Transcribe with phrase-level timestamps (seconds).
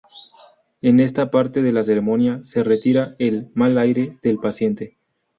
[0.81, 4.97] En esta parte de la ceremonia se retira el "mal aire" del paciente.